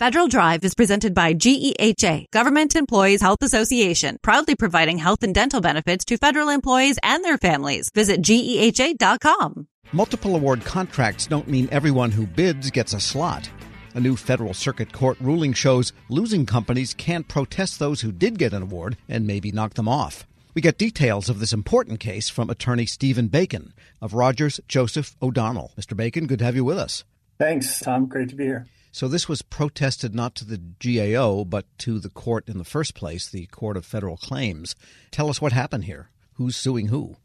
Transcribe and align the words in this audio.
Federal 0.00 0.26
Drive 0.26 0.64
is 0.64 0.74
presented 0.74 1.14
by 1.14 1.34
GEHA, 1.34 2.24
Government 2.32 2.74
Employees 2.74 3.20
Health 3.22 3.42
Association, 3.42 4.18
proudly 4.22 4.56
providing 4.56 4.98
health 4.98 5.22
and 5.22 5.32
dental 5.32 5.60
benefits 5.60 6.04
to 6.06 6.16
federal 6.16 6.48
employees 6.48 6.98
and 7.04 7.24
their 7.24 7.38
families. 7.38 7.90
Visit 7.94 8.20
GEHA.com. 8.20 9.68
Multiple 9.92 10.34
award 10.34 10.64
contracts 10.64 11.28
don't 11.28 11.46
mean 11.46 11.68
everyone 11.70 12.10
who 12.10 12.26
bids 12.26 12.72
gets 12.72 12.92
a 12.92 12.98
slot. 12.98 13.48
A 13.94 14.00
new 14.00 14.16
federal 14.16 14.52
circuit 14.52 14.92
court 14.92 15.16
ruling 15.20 15.52
shows 15.52 15.92
losing 16.08 16.44
companies 16.44 16.92
can't 16.92 17.28
protest 17.28 17.78
those 17.78 18.00
who 18.00 18.10
did 18.10 18.36
get 18.36 18.52
an 18.52 18.62
award 18.62 18.96
and 19.08 19.28
maybe 19.28 19.52
knock 19.52 19.74
them 19.74 19.86
off. 19.86 20.26
We 20.54 20.60
get 20.60 20.76
details 20.76 21.28
of 21.28 21.38
this 21.38 21.52
important 21.52 22.00
case 22.00 22.28
from 22.28 22.50
attorney 22.50 22.86
Stephen 22.86 23.28
Bacon 23.28 23.72
of 24.02 24.12
Rogers 24.12 24.58
Joseph 24.66 25.14
O'Donnell. 25.22 25.70
Mr. 25.78 25.96
Bacon, 25.96 26.26
good 26.26 26.40
to 26.40 26.44
have 26.44 26.56
you 26.56 26.64
with 26.64 26.78
us. 26.78 27.04
Thanks, 27.38 27.78
Tom. 27.78 28.06
Great 28.06 28.30
to 28.30 28.34
be 28.34 28.46
here. 28.46 28.66
So 28.94 29.08
this 29.08 29.28
was 29.28 29.42
protested 29.42 30.14
not 30.14 30.36
to 30.36 30.44
the 30.44 30.56
GAO, 30.56 31.42
but 31.42 31.66
to 31.78 31.98
the 31.98 32.08
court 32.08 32.48
in 32.48 32.58
the 32.58 32.64
first 32.64 32.94
place, 32.94 33.28
the 33.28 33.46
Court 33.46 33.76
of 33.76 33.84
Federal 33.84 34.16
Claims. 34.16 34.76
Tell 35.10 35.28
us 35.28 35.40
what 35.42 35.50
happened 35.50 35.86
here. 35.86 36.10
Who's 36.34 36.54
suing 36.54 36.86
who? 36.86 37.16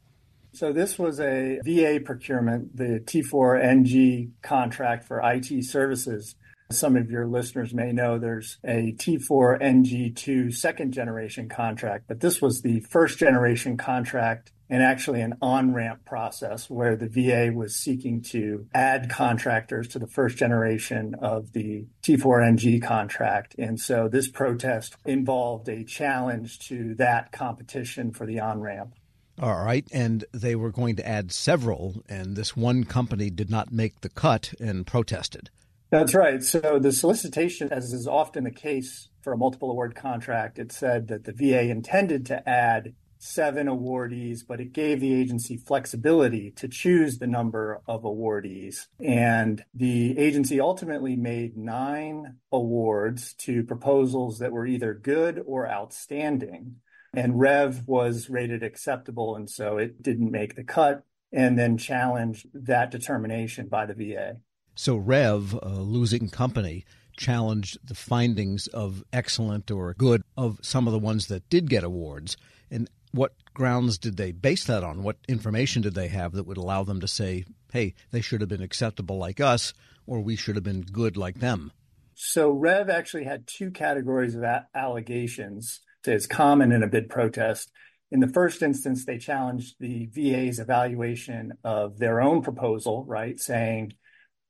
So 0.52 0.72
this 0.72 0.98
was 0.98 1.20
a 1.20 1.60
VA 1.64 2.00
procurement, 2.04 2.76
the 2.76 2.98
T4NG 2.98 4.32
contract 4.42 5.06
for 5.06 5.20
IT 5.22 5.64
services. 5.64 6.34
Some 6.72 6.96
of 6.96 7.10
your 7.10 7.26
listeners 7.26 7.74
may 7.74 7.92
know 7.92 8.18
there's 8.18 8.58
a 8.64 8.92
T4NG2 8.92 10.54
second 10.54 10.92
generation 10.92 11.48
contract, 11.48 12.04
but 12.06 12.20
this 12.20 12.40
was 12.40 12.62
the 12.62 12.78
first 12.80 13.18
generation 13.18 13.76
contract 13.76 14.52
and 14.68 14.80
actually 14.80 15.20
an 15.20 15.34
on 15.42 15.74
ramp 15.74 16.04
process 16.04 16.70
where 16.70 16.94
the 16.94 17.08
VA 17.08 17.50
was 17.52 17.74
seeking 17.74 18.22
to 18.22 18.66
add 18.72 19.10
contractors 19.10 19.88
to 19.88 19.98
the 19.98 20.06
first 20.06 20.36
generation 20.36 21.16
of 21.20 21.52
the 21.52 21.86
T4NG 22.04 22.80
contract. 22.80 23.56
And 23.58 23.80
so 23.80 24.08
this 24.08 24.28
protest 24.28 24.96
involved 25.04 25.68
a 25.68 25.82
challenge 25.82 26.60
to 26.68 26.94
that 26.94 27.32
competition 27.32 28.12
for 28.12 28.26
the 28.26 28.38
on 28.38 28.60
ramp. 28.60 28.94
All 29.40 29.64
right. 29.64 29.86
And 29.92 30.24
they 30.32 30.54
were 30.54 30.70
going 30.70 30.94
to 30.96 31.08
add 31.08 31.32
several, 31.32 32.04
and 32.08 32.36
this 32.36 32.56
one 32.56 32.84
company 32.84 33.28
did 33.28 33.50
not 33.50 33.72
make 33.72 34.02
the 34.02 34.08
cut 34.08 34.54
and 34.60 34.86
protested. 34.86 35.50
That's 35.90 36.14
right. 36.14 36.42
So 36.42 36.78
the 36.78 36.92
solicitation, 36.92 37.72
as 37.72 37.92
is 37.92 38.06
often 38.06 38.44
the 38.44 38.52
case 38.52 39.08
for 39.22 39.32
a 39.32 39.36
multiple 39.36 39.72
award 39.72 39.96
contract, 39.96 40.58
it 40.58 40.70
said 40.70 41.08
that 41.08 41.24
the 41.24 41.32
VA 41.32 41.62
intended 41.68 42.26
to 42.26 42.48
add 42.48 42.94
seven 43.18 43.66
awardees, 43.66 44.40
but 44.46 44.60
it 44.60 44.72
gave 44.72 45.00
the 45.00 45.12
agency 45.12 45.56
flexibility 45.56 46.52
to 46.52 46.68
choose 46.68 47.18
the 47.18 47.26
number 47.26 47.80
of 47.86 48.02
awardees. 48.02 48.86
And 49.04 49.64
the 49.74 50.16
agency 50.16 50.60
ultimately 50.60 51.16
made 51.16 51.56
nine 51.56 52.36
awards 52.52 53.34
to 53.34 53.64
proposals 53.64 54.38
that 54.38 54.52
were 54.52 54.66
either 54.66 54.94
good 54.94 55.42
or 55.44 55.68
outstanding. 55.68 56.76
And 57.12 57.40
Rev 57.40 57.86
was 57.88 58.30
rated 58.30 58.62
acceptable, 58.62 59.34
and 59.34 59.50
so 59.50 59.76
it 59.76 60.00
didn't 60.00 60.30
make 60.30 60.54
the 60.54 60.64
cut, 60.64 61.02
and 61.32 61.58
then 61.58 61.76
challenged 61.76 62.46
that 62.54 62.92
determination 62.92 63.66
by 63.66 63.86
the 63.86 63.94
VA. 63.94 64.36
So 64.74 64.96
Rev, 64.96 65.58
a 65.62 65.68
losing 65.68 66.28
company, 66.28 66.84
challenged 67.16 67.78
the 67.86 67.94
findings 67.94 68.66
of 68.68 69.04
excellent 69.12 69.70
or 69.70 69.94
good 69.94 70.22
of 70.36 70.58
some 70.62 70.86
of 70.86 70.92
the 70.92 70.98
ones 70.98 71.26
that 71.26 71.48
did 71.50 71.68
get 71.68 71.84
awards. 71.84 72.36
And 72.70 72.88
what 73.12 73.34
grounds 73.52 73.98
did 73.98 74.16
they 74.16 74.32
base 74.32 74.64
that 74.64 74.82
on? 74.82 75.02
What 75.02 75.18
information 75.28 75.82
did 75.82 75.94
they 75.94 76.08
have 76.08 76.32
that 76.32 76.46
would 76.46 76.56
allow 76.56 76.82
them 76.82 77.00
to 77.00 77.08
say, 77.08 77.44
hey, 77.72 77.94
they 78.10 78.20
should 78.20 78.40
have 78.40 78.48
been 78.48 78.62
acceptable 78.62 79.18
like 79.18 79.40
us, 79.40 79.74
or 80.06 80.20
we 80.20 80.36
should 80.36 80.54
have 80.56 80.64
been 80.64 80.82
good 80.82 81.16
like 81.16 81.40
them? 81.40 81.72
So 82.14 82.50
Rev 82.50 82.88
actually 82.88 83.24
had 83.24 83.46
two 83.46 83.70
categories 83.70 84.34
of 84.34 84.42
a- 84.42 84.66
allegations. 84.74 85.80
It's 86.06 86.26
common 86.26 86.72
in 86.72 86.82
a 86.82 86.88
bid 86.88 87.08
protest. 87.08 87.70
In 88.10 88.20
the 88.20 88.28
first 88.28 88.62
instance, 88.62 89.04
they 89.04 89.18
challenged 89.18 89.76
the 89.78 90.06
VA's 90.06 90.58
evaluation 90.58 91.52
of 91.62 91.98
their 91.98 92.20
own 92.20 92.42
proposal, 92.42 93.04
right? 93.06 93.38
Saying, 93.38 93.92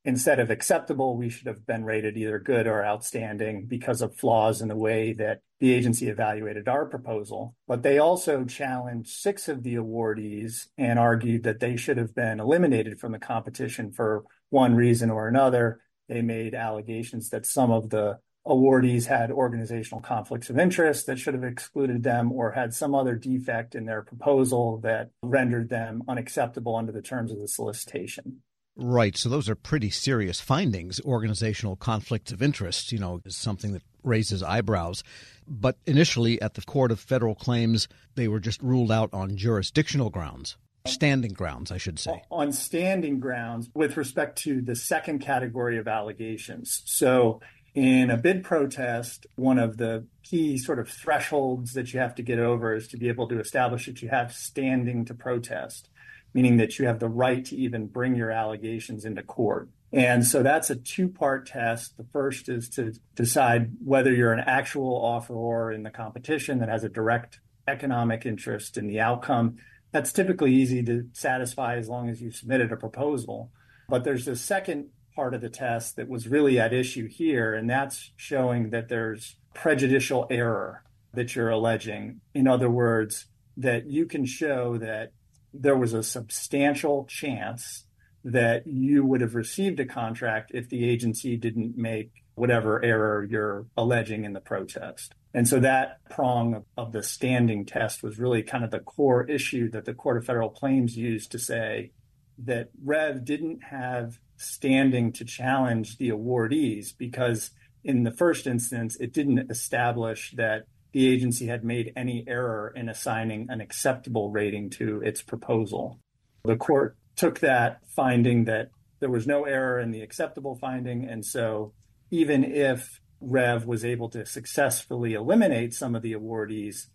instead 0.05 0.41
of 0.41 0.51
acceptable, 0.51 1.17
we 1.17 1.29
should 1.29 1.47
have 1.47 1.67
been 1.67 1.85
rated 1.85 2.17
either 2.17 2.39
good 2.39 2.67
or 2.67 2.85
outstanding 2.85 3.67
because 3.67 4.01
of 4.01 4.17
flaws 4.17 4.61
in 4.61 4.69
the 4.69 4.77
way 4.77 5.13
that 5.15 5.41
the 5.59 5.73
agency 5.73 6.09
evaluated 6.09 6.69
our 6.69 6.87
proposal. 6.87 7.55
But 7.67 7.83
they 7.83 7.99
also 7.99 8.45
challenged 8.45 9.11
six 9.11 9.49
of 9.49 9.63
the 9.63 9.75
awardees 9.75 10.69
and 10.79 10.99
argued 10.99 11.43
that 11.43 11.61
they 11.61 11.77
should 11.77 11.99
have 11.99 12.15
been 12.15 12.41
eliminated 12.41 12.99
from 12.99 13.13
the 13.13 13.19
competition 13.19 13.93
for 13.93 14.25
one 14.49 14.75
reason 14.75 15.11
or 15.11 15.29
another. 15.29 15.81
They 16.09 16.23
made 16.23 16.55
allegations 16.55 17.29
that 17.31 17.47
some 17.47 17.71
of 17.71 17.91
the 17.91 18.19
awardees 18.47 19.07
had 19.07 19.31
organizational 19.31 20.01
conflicts 20.01 20.49
of 20.49 20.59
interest 20.59 21.07
that 21.07 21.19
should 21.19 21.35
have 21.35 21.45
excluded 21.45 22.03
them 22.03 22.33
or 22.33 22.53
had 22.53 22.73
some 22.73 22.95
other 22.95 23.15
defect 23.15 23.75
in 23.75 23.85
their 23.85 24.03
proposal 24.03 24.79
that 24.79 25.11
rendered 25.23 25.69
them 25.69 26.03
unacceptable 26.09 26.75
under 26.75 26.91
the 26.91 27.03
terms 27.03 27.31
of 27.31 27.39
the 27.39 27.47
solicitation. 27.47 28.41
Right. 28.77 29.17
So 29.17 29.29
those 29.29 29.49
are 29.49 29.55
pretty 29.55 29.91
serious 29.91 30.41
findings. 30.41 31.01
Organizational 31.01 31.77
conflicts 31.77 32.33
of 32.33 32.43
interest, 32.43 32.93
you 32.93 32.99
know, 32.99 33.21
is 33.25 33.37
something 33.37 33.73
that 33.73 33.83
raises 34.03 34.43
eyebrows. 34.43 35.03
But 35.47 35.77
initially, 35.87 36.41
at 36.41 36.55
the 36.55 36.63
Court 36.63 36.91
of 36.91 37.01
Federal 37.01 37.35
Claims, 37.35 37.89
they 38.15 38.29
were 38.29 38.41
just 38.41 38.63
ruled 38.63 38.93
out 38.93 39.11
on 39.13 39.37
jurisdictional 39.37 40.11
grounds. 40.11 40.57
Standing 40.87 41.35
grounds, 41.35 41.71
I 41.71 41.77
should 41.77 41.99
say. 41.99 42.23
On 42.31 42.53
standing 42.53 43.21
grounds 43.21 43.69
with 43.75 43.99
respect 43.99 44.39
to 44.45 44.63
the 44.63 44.75
second 44.75 45.19
category 45.19 45.77
of 45.77 45.87
allegations. 45.87 46.83
So, 46.87 47.41
in 47.75 48.11
a 48.11 48.17
bid 48.17 48.45
protest, 48.45 49.27
one 49.37 49.59
of 49.59 49.77
the 49.77 50.07
key 50.23 50.57
sort 50.57 50.79
of 50.79 50.89
thresholds 50.89 51.75
that 51.75 51.93
you 51.93 52.01
have 52.01 52.15
to 52.15 52.23
get 52.23 52.39
over 52.39 52.75
is 52.75 52.89
to 52.89 52.97
be 52.97 53.09
able 53.09 53.29
to 53.29 53.39
establish 53.39 53.87
that 53.87 54.01
you 54.01 54.09
have 54.09 54.33
standing 54.33 55.05
to 55.05 55.15
protest 55.15 55.90
meaning 56.35 56.57
that 56.59 56.79
you 56.79 56.87
have 56.87 57.01
the 57.01 57.09
right 57.09 57.45
to 57.47 57.57
even 57.57 57.87
bring 57.87 58.15
your 58.15 58.31
allegations 58.31 59.05
into 59.05 59.23
court. 59.23 59.69
And 59.93 60.25
so 60.25 60.43
that's 60.43 60.71
a 60.71 60.77
two 60.77 61.09
part 61.09 61.47
test. 61.47 61.97
The 61.97 62.07
first 62.13 62.49
is 62.49 62.69
to 62.71 62.93
decide 63.17 63.73
whether 63.85 64.13
you're 64.13 64.33
an 64.33 64.45
actual 64.47 65.01
offeror 65.01 65.75
in 65.75 65.83
the 65.83 65.91
competition 65.91 66.61
that 66.61 66.69
has 66.69 66.85
a 66.85 66.89
direct 66.89 67.41
economic 67.67 68.25
interest 68.25 68.77
in 68.77 68.87
the 68.87 69.01
outcome. 69.01 69.57
That's 69.93 70.13
typically 70.13 70.55
easy 70.55 70.83
to 70.85 71.09
satisfy 71.13 71.77
as 71.77 71.89
long 71.89 72.09
as 72.09 72.23
you 72.23 72.31
submitted 72.31 72.71
a 72.71 72.77
proposal. 72.77 73.51
But 73.89 74.05
there's 74.05 74.29
a 74.29 74.37
second 74.37 74.91
part 75.17 75.35
of 75.35 75.41
the 75.41 75.49
test 75.49 75.97
that 75.97 76.09
was 76.09 76.29
really 76.29 76.61
at 76.61 76.73
issue 76.73 77.09
here, 77.09 77.55
and 77.55 77.69
that's 77.69 78.13
showing 78.17 78.71
that 78.71 78.89
there's 78.89 79.37
prejudicial 79.55 80.29
error 80.31 80.85
that 81.13 81.35
you're 81.35 81.51
alleging. 81.51 82.21
In 82.33 82.47
other 82.47 82.71
words, 82.71 83.27
that 83.57 83.91
you 83.91 84.07
can 84.07 84.25
show 84.25 84.79
that 84.79 85.13
there 85.53 85.77
was 85.77 85.93
a 85.93 86.03
substantial 86.03 87.05
chance 87.07 87.87
that 88.25 88.67
you 88.67 89.05
would 89.05 89.21
have 89.21 89.35
received 89.35 89.81
a 89.81 89.87
contract 89.87 90.51
if 90.55 90.69
the 90.69 90.89
agency 90.89 91.37
didn't 91.37 91.77
make 91.77 92.11
whatever 92.35 92.83
error 92.83 93.25
you're 93.25 93.67
alleging 93.77 94.25
in 94.25 94.33
the 94.33 94.41
protest. 94.41 95.15
And 95.33 95.47
so 95.47 95.61
that 95.61 95.99
prong 96.11 96.65
of 96.77 96.93
the 96.93 97.03
standing 97.03 97.65
test 97.65 98.03
was 98.03 98.19
really 98.19 98.43
kind 98.43 98.65
of 98.65 98.71
the 98.71 98.81
core 98.81 99.25
issue 99.25 99.71
that 99.71 99.85
the 99.85 99.95
Court 99.95 100.17
of 100.17 100.27
Federal 100.27 100.51
Claims 100.51 100.97
used 100.97 101.31
to 101.33 101.39
say 101.39 101.93
that 102.39 102.71
Rev 102.83 103.25
didn't 103.25 103.63
have 103.65 104.19
standing 104.37 105.13
to 105.13 105.25
challenge 105.25 105.99
the 105.99 106.09
awardees 106.09 106.97
because 106.97 107.51
in 107.85 108.03
the 108.03 108.11
first 108.11 108.47
instance, 108.47 108.97
it 108.97 109.13
didn't 109.13 109.51
establish 109.51 110.33
that 110.37 110.65
the 110.93 111.09
agency 111.09 111.47
had 111.47 111.65
made 111.65 111.93
any 111.97 112.25
error 112.27 112.73
in 112.75 112.89
assigning 112.89 113.47
an 113.49 113.61
acceptable 113.61 114.31
rating 114.31 114.71
to 114.71 115.01
its 115.03 115.23
proposal. 115.23 115.99
The 116.45 116.57
court 116.57 116.97
took 117.17 117.41
that 117.41 117.81
finding 117.89 118.45
that 118.45 118.71
there 119.01 119.11
was 119.11 119.27
no 119.27 119.45
error 119.45 119.79
in 119.81 119.91
the 119.91 120.03
acceptable 120.03 120.57
finding. 120.57 121.05
And 121.05 121.25
so 121.25 121.73
even 122.11 122.45
if 122.45 123.01
Rev 123.21 123.67
was 123.67 123.85
able 123.85 124.09
to 124.11 124.25
successfully 124.27 125.15
eliminate 125.15 125.75
some 125.75 125.95
of 125.95 126.03
the 126.03 126.13
awardees, 126.13 126.87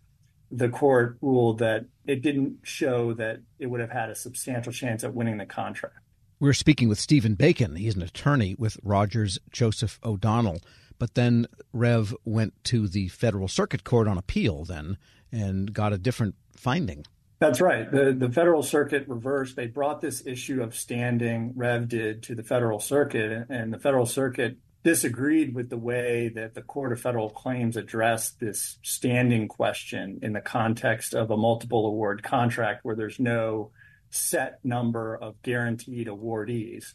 the 0.50 0.68
court 0.68 1.18
ruled 1.20 1.58
that 1.58 1.86
it 2.06 2.22
didn't 2.22 2.58
show 2.62 3.14
that 3.14 3.40
it 3.58 3.66
would 3.66 3.80
have 3.80 3.90
had 3.90 4.10
a 4.10 4.14
substantial 4.14 4.72
chance 4.72 5.04
at 5.04 5.14
winning 5.14 5.38
the 5.38 5.46
contract. 5.46 5.98
We're 6.38 6.52
speaking 6.52 6.88
with 6.88 7.00
Stephen 7.00 7.34
Bacon. 7.34 7.76
He's 7.76 7.96
an 7.96 8.02
attorney 8.02 8.54
with 8.58 8.78
Rogers 8.82 9.38
Joseph 9.50 9.98
O'Donnell. 10.04 10.60
But 10.98 11.14
then 11.14 11.46
Rev 11.72 12.14
went 12.24 12.52
to 12.64 12.88
the 12.88 13.08
Federal 13.08 13.48
Circuit 13.48 13.84
Court 13.84 14.08
on 14.08 14.18
appeal 14.18 14.64
then 14.64 14.96
and 15.30 15.72
got 15.72 15.92
a 15.92 15.98
different 15.98 16.34
finding. 16.56 17.04
That's 17.38 17.60
right. 17.60 17.90
The 17.90 18.14
the 18.18 18.30
Federal 18.30 18.62
Circuit 18.62 19.06
reversed. 19.08 19.56
They 19.56 19.66
brought 19.66 20.00
this 20.00 20.26
issue 20.26 20.62
of 20.62 20.74
standing, 20.74 21.52
Rev 21.54 21.86
did, 21.86 22.22
to 22.24 22.34
the 22.34 22.42
Federal 22.42 22.80
Circuit, 22.80 23.46
and 23.50 23.72
the 23.72 23.78
Federal 23.78 24.06
Circuit 24.06 24.56
disagreed 24.82 25.54
with 25.54 25.68
the 25.68 25.76
way 25.76 26.30
that 26.34 26.54
the 26.54 26.62
Court 26.62 26.92
of 26.92 27.00
Federal 27.00 27.28
Claims 27.28 27.76
addressed 27.76 28.38
this 28.38 28.78
standing 28.82 29.48
question 29.48 30.20
in 30.22 30.32
the 30.32 30.40
context 30.40 31.12
of 31.12 31.30
a 31.30 31.36
multiple 31.36 31.86
award 31.86 32.22
contract 32.22 32.84
where 32.84 32.94
there's 32.94 33.18
no 33.18 33.72
set 34.10 34.64
number 34.64 35.16
of 35.16 35.42
guaranteed 35.42 36.06
awardees. 36.06 36.94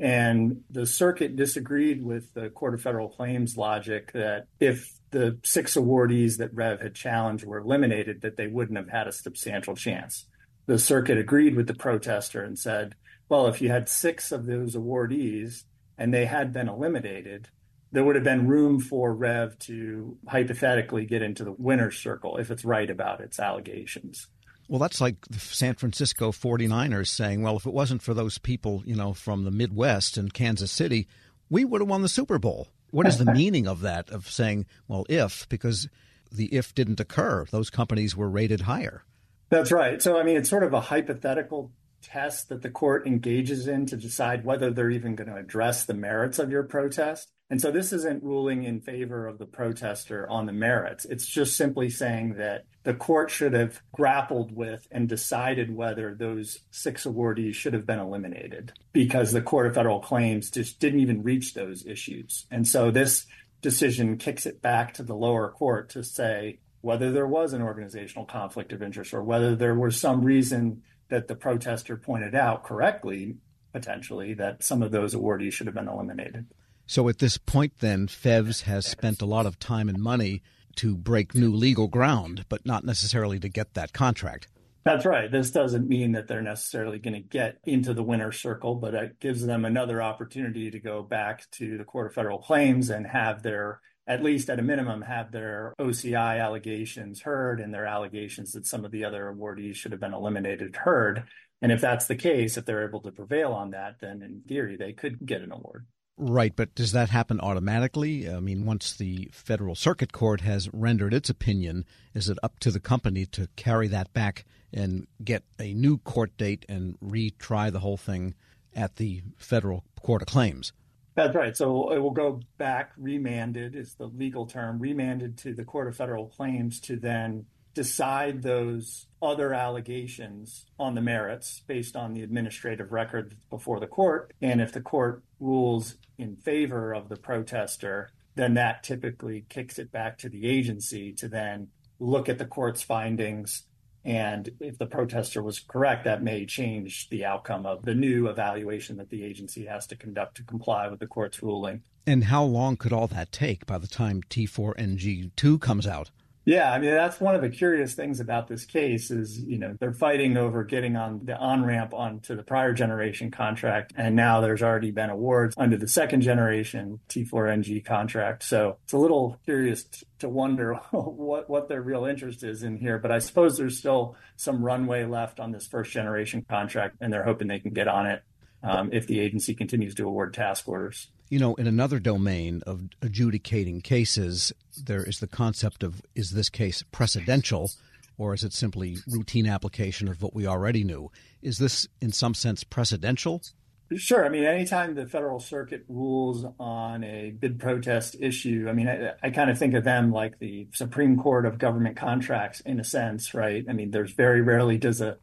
And 0.00 0.62
the 0.70 0.86
circuit 0.86 1.36
disagreed 1.36 2.02
with 2.02 2.32
the 2.32 2.48
Court 2.48 2.72
of 2.72 2.80
Federal 2.80 3.10
Claims 3.10 3.58
logic 3.58 4.12
that 4.12 4.46
if 4.58 4.90
the 5.10 5.38
six 5.44 5.74
awardees 5.74 6.38
that 6.38 6.54
Rev 6.54 6.80
had 6.80 6.94
challenged 6.94 7.44
were 7.44 7.58
eliminated, 7.58 8.22
that 8.22 8.36
they 8.38 8.46
wouldn't 8.46 8.78
have 8.78 8.88
had 8.88 9.06
a 9.06 9.12
substantial 9.12 9.76
chance. 9.76 10.26
The 10.66 10.78
circuit 10.78 11.18
agreed 11.18 11.54
with 11.54 11.66
the 11.66 11.74
protester 11.74 12.42
and 12.42 12.58
said, 12.58 12.94
well, 13.28 13.46
if 13.46 13.60
you 13.60 13.68
had 13.68 13.90
six 13.90 14.32
of 14.32 14.46
those 14.46 14.74
awardees 14.74 15.64
and 15.98 16.14
they 16.14 16.24
had 16.24 16.52
been 16.52 16.68
eliminated, 16.68 17.48
there 17.92 18.04
would 18.04 18.14
have 18.14 18.24
been 18.24 18.48
room 18.48 18.80
for 18.80 19.12
Rev 19.12 19.58
to 19.60 20.16
hypothetically 20.26 21.04
get 21.04 21.22
into 21.22 21.44
the 21.44 21.52
winner's 21.52 21.98
circle 21.98 22.38
if 22.38 22.50
it's 22.50 22.64
right 22.64 22.88
about 22.88 23.20
its 23.20 23.38
allegations. 23.38 24.28
Well, 24.70 24.78
that's 24.78 25.00
like 25.00 25.16
the 25.28 25.40
San 25.40 25.74
Francisco 25.74 26.30
49ers 26.30 27.08
saying, 27.08 27.42
well, 27.42 27.56
if 27.56 27.66
it 27.66 27.72
wasn't 27.72 28.02
for 28.02 28.14
those 28.14 28.38
people, 28.38 28.84
you 28.86 28.94
know, 28.94 29.12
from 29.12 29.42
the 29.42 29.50
Midwest 29.50 30.16
and 30.16 30.32
Kansas 30.32 30.70
City, 30.70 31.08
we 31.50 31.64
would 31.64 31.80
have 31.80 31.90
won 31.90 32.02
the 32.02 32.08
Super 32.08 32.38
Bowl. 32.38 32.68
What 32.92 33.08
is 33.08 33.18
the 33.18 33.24
meaning 33.34 33.66
of 33.66 33.80
that, 33.80 34.08
of 34.10 34.30
saying, 34.30 34.66
well, 34.86 35.06
if, 35.08 35.48
because 35.48 35.88
the 36.30 36.46
if 36.54 36.72
didn't 36.72 37.00
occur, 37.00 37.46
those 37.50 37.68
companies 37.68 38.16
were 38.16 38.30
rated 38.30 38.60
higher? 38.60 39.02
That's 39.48 39.72
right. 39.72 40.00
So, 40.00 40.20
I 40.20 40.22
mean, 40.22 40.36
it's 40.36 40.48
sort 40.48 40.62
of 40.62 40.72
a 40.72 40.80
hypothetical 40.80 41.72
test 42.00 42.48
that 42.50 42.62
the 42.62 42.70
court 42.70 43.08
engages 43.08 43.66
in 43.66 43.86
to 43.86 43.96
decide 43.96 44.44
whether 44.44 44.70
they're 44.70 44.88
even 44.88 45.16
going 45.16 45.30
to 45.30 45.36
address 45.36 45.84
the 45.84 45.94
merits 45.94 46.38
of 46.38 46.52
your 46.52 46.62
protest. 46.62 47.32
And 47.50 47.60
so 47.60 47.72
this 47.72 47.92
isn't 47.92 48.22
ruling 48.22 48.62
in 48.62 48.80
favor 48.80 49.26
of 49.26 49.38
the 49.38 49.44
protester 49.44 50.28
on 50.30 50.46
the 50.46 50.52
merits. 50.52 51.04
It's 51.04 51.26
just 51.26 51.56
simply 51.56 51.90
saying 51.90 52.34
that 52.34 52.64
the 52.84 52.94
court 52.94 53.28
should 53.28 53.54
have 53.54 53.82
grappled 53.92 54.54
with 54.54 54.86
and 54.92 55.08
decided 55.08 55.74
whether 55.74 56.14
those 56.14 56.60
six 56.70 57.04
awardees 57.04 57.54
should 57.54 57.74
have 57.74 57.86
been 57.86 57.98
eliminated 57.98 58.72
because 58.92 59.32
the 59.32 59.42
Court 59.42 59.66
of 59.66 59.74
Federal 59.74 59.98
Claims 59.98 60.50
just 60.50 60.78
didn't 60.78 61.00
even 61.00 61.24
reach 61.24 61.52
those 61.52 61.84
issues. 61.84 62.46
And 62.52 62.66
so 62.66 62.92
this 62.92 63.26
decision 63.62 64.16
kicks 64.16 64.46
it 64.46 64.62
back 64.62 64.94
to 64.94 65.02
the 65.02 65.16
lower 65.16 65.50
court 65.50 65.90
to 65.90 66.04
say 66.04 66.60
whether 66.82 67.10
there 67.10 67.26
was 67.26 67.52
an 67.52 67.62
organizational 67.62 68.24
conflict 68.24 68.72
of 68.72 68.82
interest 68.82 69.12
or 69.12 69.22
whether 69.22 69.54
there 69.54 69.74
was 69.74 70.00
some 70.00 70.24
reason 70.24 70.82
that 71.08 71.28
the 71.28 71.34
protester 71.34 71.96
pointed 71.96 72.34
out 72.34 72.62
correctly, 72.64 73.36
potentially, 73.72 74.34
that 74.34 74.62
some 74.62 74.82
of 74.82 74.92
those 74.92 75.14
awardees 75.14 75.52
should 75.52 75.66
have 75.66 75.74
been 75.74 75.88
eliminated. 75.88 76.46
So 76.90 77.08
at 77.08 77.20
this 77.20 77.38
point, 77.38 77.74
then, 77.78 78.08
FEVS 78.08 78.62
has 78.62 78.84
spent 78.84 79.22
a 79.22 79.24
lot 79.24 79.46
of 79.46 79.60
time 79.60 79.88
and 79.88 80.02
money 80.02 80.42
to 80.74 80.96
break 80.96 81.36
new 81.36 81.54
legal 81.54 81.86
ground, 81.86 82.46
but 82.48 82.66
not 82.66 82.82
necessarily 82.82 83.38
to 83.38 83.48
get 83.48 83.74
that 83.74 83.92
contract. 83.92 84.48
That's 84.84 85.06
right. 85.06 85.30
This 85.30 85.52
doesn't 85.52 85.88
mean 85.88 86.10
that 86.12 86.26
they're 86.26 86.42
necessarily 86.42 86.98
going 86.98 87.14
to 87.14 87.20
get 87.20 87.58
into 87.62 87.94
the 87.94 88.02
winner's 88.02 88.40
circle, 88.40 88.74
but 88.74 88.94
it 88.94 89.20
gives 89.20 89.46
them 89.46 89.64
another 89.64 90.02
opportunity 90.02 90.68
to 90.68 90.80
go 90.80 91.00
back 91.00 91.48
to 91.52 91.78
the 91.78 91.84
Court 91.84 92.08
of 92.08 92.14
Federal 92.14 92.38
Claims 92.38 92.90
and 92.90 93.06
have 93.06 93.44
their, 93.44 93.80
at 94.08 94.24
least 94.24 94.50
at 94.50 94.58
a 94.58 94.62
minimum, 94.62 95.02
have 95.02 95.30
their 95.30 95.74
OCI 95.80 96.40
allegations 96.40 97.22
heard 97.22 97.60
and 97.60 97.72
their 97.72 97.86
allegations 97.86 98.50
that 98.54 98.66
some 98.66 98.84
of 98.84 98.90
the 98.90 99.04
other 99.04 99.32
awardees 99.32 99.76
should 99.76 99.92
have 99.92 100.00
been 100.00 100.12
eliminated 100.12 100.74
heard. 100.74 101.22
And 101.62 101.70
if 101.70 101.80
that's 101.80 102.08
the 102.08 102.16
case, 102.16 102.56
if 102.56 102.64
they're 102.64 102.88
able 102.88 103.02
to 103.02 103.12
prevail 103.12 103.52
on 103.52 103.70
that, 103.70 104.00
then 104.00 104.22
in 104.22 104.42
theory, 104.48 104.76
they 104.76 104.92
could 104.92 105.24
get 105.24 105.40
an 105.40 105.52
award. 105.52 105.86
Right, 106.22 106.54
but 106.54 106.74
does 106.74 106.92
that 106.92 107.08
happen 107.08 107.40
automatically? 107.40 108.30
I 108.30 108.40
mean, 108.40 108.66
once 108.66 108.92
the 108.92 109.30
Federal 109.32 109.74
Circuit 109.74 110.12
Court 110.12 110.42
has 110.42 110.68
rendered 110.70 111.14
its 111.14 111.30
opinion, 111.30 111.86
is 112.12 112.28
it 112.28 112.36
up 112.42 112.58
to 112.60 112.70
the 112.70 112.78
company 112.78 113.24
to 113.24 113.48
carry 113.56 113.88
that 113.88 114.12
back 114.12 114.44
and 114.70 115.06
get 115.24 115.44
a 115.58 115.72
new 115.72 115.96
court 115.96 116.36
date 116.36 116.66
and 116.68 117.00
retry 117.00 117.72
the 117.72 117.80
whole 117.80 117.96
thing 117.96 118.34
at 118.76 118.96
the 118.96 119.22
Federal 119.38 119.82
Court 119.98 120.20
of 120.20 120.28
Claims? 120.28 120.74
That's 121.14 121.34
right. 121.34 121.56
So 121.56 121.90
it 121.90 122.00
will 122.00 122.10
go 122.10 122.40
back, 122.58 122.92
remanded 122.98 123.74
is 123.74 123.94
the 123.94 124.08
legal 124.08 124.44
term, 124.44 124.78
remanded 124.78 125.38
to 125.38 125.54
the 125.54 125.64
Court 125.64 125.88
of 125.88 125.96
Federal 125.96 126.26
Claims 126.26 126.80
to 126.80 126.96
then 126.96 127.46
decide 127.74 128.42
those 128.42 129.06
other 129.22 129.52
allegations 129.52 130.66
on 130.78 130.94
the 130.94 131.00
merits 131.00 131.62
based 131.66 131.96
on 131.96 132.14
the 132.14 132.22
administrative 132.22 132.92
record 132.92 133.36
before 133.48 133.80
the 133.80 133.86
court. 133.86 134.32
And 134.40 134.60
if 134.60 134.72
the 134.72 134.80
court 134.80 135.22
rules 135.38 135.96
in 136.18 136.36
favor 136.36 136.92
of 136.92 137.08
the 137.08 137.16
protester, 137.16 138.10
then 138.34 138.54
that 138.54 138.82
typically 138.82 139.44
kicks 139.48 139.78
it 139.78 139.92
back 139.92 140.18
to 140.18 140.28
the 140.28 140.46
agency 140.46 141.12
to 141.14 141.28
then 141.28 141.68
look 141.98 142.28
at 142.28 142.38
the 142.38 142.46
court's 142.46 142.82
findings. 142.82 143.64
And 144.04 144.50
if 144.60 144.78
the 144.78 144.86
protester 144.86 145.42
was 145.42 145.60
correct, 145.60 146.04
that 146.04 146.22
may 146.22 146.46
change 146.46 147.10
the 147.10 147.26
outcome 147.26 147.66
of 147.66 147.84
the 147.84 147.94
new 147.94 148.28
evaluation 148.28 148.96
that 148.96 149.10
the 149.10 149.22
agency 149.22 149.66
has 149.66 149.86
to 149.88 149.96
conduct 149.96 150.38
to 150.38 150.42
comply 150.42 150.88
with 150.88 151.00
the 151.00 151.06
court's 151.06 151.42
ruling. 151.42 151.82
And 152.06 152.24
how 152.24 152.42
long 152.44 152.76
could 152.76 152.94
all 152.94 153.06
that 153.08 153.30
take 153.30 153.66
by 153.66 153.76
the 153.76 153.86
time 153.86 154.22
T4NG2 154.30 155.60
comes 155.60 155.86
out? 155.86 156.10
Yeah, 156.46 156.72
I 156.72 156.78
mean 156.78 156.90
that's 156.90 157.20
one 157.20 157.34
of 157.34 157.42
the 157.42 157.50
curious 157.50 157.94
things 157.94 158.18
about 158.18 158.48
this 158.48 158.64
case 158.64 159.10
is 159.10 159.38
you 159.40 159.58
know 159.58 159.76
they're 159.78 159.92
fighting 159.92 160.36
over 160.36 160.64
getting 160.64 160.96
on 160.96 161.20
the 161.24 161.36
on 161.36 161.64
ramp 161.64 161.92
onto 161.92 162.34
the 162.34 162.42
prior 162.42 162.72
generation 162.72 163.30
contract, 163.30 163.92
and 163.96 164.16
now 164.16 164.40
there's 164.40 164.62
already 164.62 164.90
been 164.90 165.10
awards 165.10 165.54
under 165.58 165.76
the 165.76 165.88
second 165.88 166.22
generation 166.22 166.98
T4NG 167.08 167.84
contract. 167.84 168.42
So 168.42 168.78
it's 168.84 168.94
a 168.94 168.98
little 168.98 169.38
curious 169.44 169.84
t- 169.84 170.06
to 170.20 170.28
wonder 170.30 170.74
what 170.92 171.50
what 171.50 171.68
their 171.68 171.82
real 171.82 172.06
interest 172.06 172.42
is 172.42 172.62
in 172.62 172.78
here. 172.78 172.98
But 172.98 173.12
I 173.12 173.18
suppose 173.18 173.58
there's 173.58 173.78
still 173.78 174.16
some 174.36 174.64
runway 174.64 175.04
left 175.04 175.40
on 175.40 175.52
this 175.52 175.66
first 175.66 175.92
generation 175.92 176.44
contract, 176.48 176.96
and 177.02 177.12
they're 177.12 177.24
hoping 177.24 177.48
they 177.48 177.60
can 177.60 177.74
get 177.74 177.86
on 177.86 178.06
it 178.06 178.22
um, 178.62 178.90
if 178.92 179.06
the 179.06 179.20
agency 179.20 179.54
continues 179.54 179.94
to 179.96 180.06
award 180.06 180.34
task 180.34 180.68
orders. 180.68 181.08
You 181.28 181.38
know, 181.38 181.54
in 181.54 181.66
another 181.66 182.00
domain 182.00 182.62
of 182.66 182.82
adjudicating 183.02 183.82
cases, 183.82 184.52
there 184.76 185.04
is 185.04 185.20
the 185.20 185.28
concept 185.28 185.82
of 185.82 186.02
is 186.14 186.30
this 186.30 186.48
case 186.48 186.82
precedential 186.92 187.76
or 188.18 188.34
is 188.34 188.44
it 188.44 188.52
simply 188.52 188.98
routine 189.08 189.46
application 189.46 190.06
of 190.06 190.22
what 190.22 190.34
we 190.34 190.46
already 190.46 190.84
knew? 190.84 191.10
Is 191.40 191.56
this, 191.56 191.88
in 192.02 192.12
some 192.12 192.34
sense, 192.34 192.64
precedential? 192.64 193.50
Sure. 193.96 194.24
I 194.24 194.28
mean, 194.28 194.44
anytime 194.44 194.94
the 194.94 195.06
Federal 195.06 195.40
Circuit 195.40 195.84
rules 195.88 196.44
on 196.60 197.02
a 197.02 197.30
bid 197.30 197.58
protest 197.58 198.16
issue, 198.20 198.66
I 198.68 198.72
mean, 198.72 198.88
I, 198.88 199.14
I, 199.22 199.30
kind 199.30 199.50
of 199.50 199.58
think 199.58 199.74
of 199.74 199.82
them 199.82 200.12
like 200.12 200.38
the 200.38 200.68
Supreme 200.74 201.16
Court 201.16 201.44
of 201.44 201.58
government 201.58 201.96
contracts 201.96 202.60
in 202.60 202.78
a 202.78 202.84
sense, 202.84 203.34
right? 203.34 203.64
I 203.68 203.72
mean, 203.72 203.90
there's 203.90 204.12
very 204.12 204.42
rarely 204.42 204.78
does 204.78 205.00
a 205.00 205.16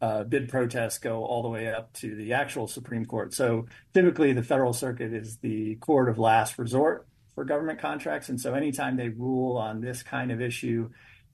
uh, 0.00 0.24
bid 0.24 0.48
protests 0.48 0.98
go 0.98 1.24
all 1.24 1.42
the 1.42 1.48
way 1.48 1.68
up 1.68 1.92
to 1.92 2.14
the 2.14 2.32
actual 2.32 2.66
Supreme 2.66 3.04
Court. 3.04 3.34
So 3.34 3.66
typically, 3.92 4.32
the 4.32 4.42
Federal 4.42 4.72
Circuit 4.72 5.12
is 5.12 5.38
the 5.38 5.76
court 5.76 6.08
of 6.08 6.18
last 6.18 6.58
resort 6.58 7.06
for 7.34 7.44
government 7.44 7.80
contracts. 7.80 8.28
And 8.28 8.40
so 8.40 8.54
anytime 8.54 8.96
they 8.96 9.08
rule 9.08 9.56
on 9.56 9.80
this 9.80 10.02
kind 10.02 10.30
of 10.30 10.40
issue, 10.40 10.90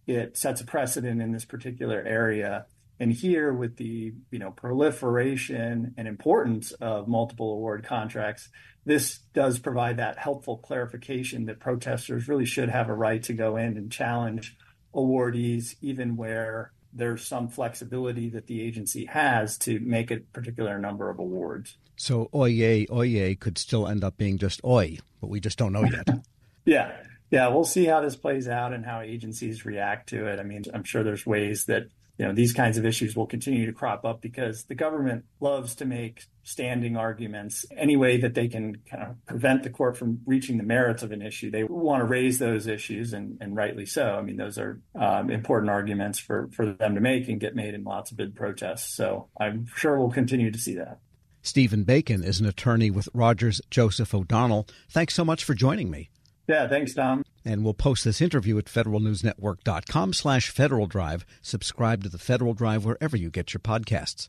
it 0.06 0.36
sets 0.36 0.60
a 0.60 0.64
precedent 0.64 1.22
in 1.22 1.32
this 1.32 1.44
particular 1.44 2.02
area. 2.02 2.66
And 2.98 3.12
here, 3.12 3.52
with 3.52 3.76
the 3.76 4.14
you 4.30 4.38
know 4.38 4.50
proliferation 4.50 5.94
and 5.96 6.08
importance 6.08 6.72
of 6.72 7.08
multiple 7.08 7.52
award 7.52 7.84
contracts, 7.84 8.48
this 8.84 9.18
does 9.34 9.58
provide 9.58 9.98
that 9.98 10.18
helpful 10.18 10.58
clarification 10.58 11.46
that 11.46 11.60
protesters 11.60 12.28
really 12.28 12.46
should 12.46 12.70
have 12.70 12.88
a 12.88 12.94
right 12.94 13.22
to 13.24 13.34
go 13.34 13.56
in 13.56 13.76
and 13.76 13.92
challenge 13.92 14.56
awardees, 14.94 15.74
even 15.82 16.16
where 16.16 16.72
there's 16.96 17.26
some 17.26 17.48
flexibility 17.48 18.28
that 18.30 18.46
the 18.46 18.60
agency 18.62 19.04
has 19.04 19.58
to 19.58 19.78
make 19.80 20.10
a 20.10 20.18
particular 20.18 20.78
number 20.78 21.10
of 21.10 21.18
awards. 21.18 21.76
So 21.96 22.28
Oye 22.34 22.86
Oye 22.90 23.36
could 23.38 23.58
still 23.58 23.86
end 23.86 24.02
up 24.02 24.16
being 24.16 24.38
just 24.38 24.60
Oy, 24.64 24.98
but 25.20 25.28
we 25.28 25.40
just 25.40 25.58
don't 25.58 25.72
know 25.72 25.84
yet. 25.84 26.08
yeah. 26.64 26.92
Yeah, 27.30 27.48
we'll 27.48 27.64
see 27.64 27.86
how 27.86 28.00
this 28.00 28.14
plays 28.14 28.46
out 28.46 28.72
and 28.72 28.84
how 28.84 29.00
agencies 29.00 29.66
react 29.66 30.10
to 30.10 30.26
it. 30.26 30.38
I 30.38 30.44
mean, 30.44 30.64
I'm 30.72 30.84
sure 30.84 31.02
there's 31.02 31.26
ways 31.26 31.64
that 31.64 31.88
you 32.18 32.24
know 32.24 32.32
these 32.32 32.52
kinds 32.52 32.78
of 32.78 32.86
issues 32.86 33.16
will 33.16 33.26
continue 33.26 33.66
to 33.66 33.72
crop 33.72 34.04
up 34.04 34.20
because 34.20 34.64
the 34.64 34.74
government 34.74 35.24
loves 35.40 35.74
to 35.76 35.84
make 35.84 36.24
standing 36.46 36.96
arguments 36.96 37.66
any 37.76 37.96
way 37.96 38.18
that 38.18 38.34
they 38.34 38.46
can 38.46 38.76
kind 38.88 39.02
of 39.02 39.26
prevent 39.26 39.64
the 39.64 39.70
court 39.70 39.96
from 39.96 40.20
reaching 40.26 40.58
the 40.58 40.62
merits 40.62 41.02
of 41.02 41.10
an 41.10 41.20
issue 41.20 41.50
they 41.50 41.64
want 41.64 42.00
to 42.00 42.04
raise 42.04 42.38
those 42.38 42.68
issues 42.68 43.12
and, 43.12 43.36
and 43.40 43.56
rightly 43.56 43.84
so 43.84 44.14
i 44.14 44.22
mean 44.22 44.36
those 44.36 44.56
are 44.56 44.80
um, 44.94 45.28
important 45.28 45.68
arguments 45.68 46.20
for, 46.20 46.48
for 46.52 46.72
them 46.72 46.94
to 46.94 47.00
make 47.00 47.28
and 47.28 47.40
get 47.40 47.56
made 47.56 47.74
in 47.74 47.82
lots 47.82 48.12
of 48.12 48.16
bid 48.16 48.36
protests 48.36 48.94
so 48.94 49.28
i'm 49.40 49.66
sure 49.74 49.98
we'll 49.98 50.08
continue 50.08 50.50
to 50.50 50.58
see 50.58 50.76
that 50.76 51.00
stephen 51.42 51.82
bacon 51.82 52.22
is 52.22 52.38
an 52.38 52.46
attorney 52.46 52.92
with 52.92 53.08
rogers 53.12 53.60
joseph 53.68 54.14
o'donnell 54.14 54.68
thanks 54.88 55.14
so 55.14 55.24
much 55.24 55.42
for 55.42 55.52
joining 55.52 55.90
me 55.90 56.08
yeah, 56.48 56.68
thanks, 56.68 56.94
Tom. 56.94 57.24
And 57.44 57.64
we'll 57.64 57.74
post 57.74 58.04
this 58.04 58.20
interview 58.20 58.56
at 58.58 58.66
federalnewsnetwork.com 58.66 60.12
slash 60.12 60.50
Federal 60.50 60.86
Drive. 60.86 61.26
Subscribe 61.42 62.04
to 62.04 62.08
the 62.08 62.18
Federal 62.18 62.54
Drive 62.54 62.84
wherever 62.84 63.16
you 63.16 63.30
get 63.30 63.52
your 63.52 63.60
podcasts. 63.60 64.28